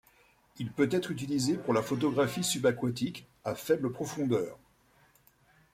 [0.57, 4.57] Il peut être utilisé pour la photographie subaquatique, à faible profondeur.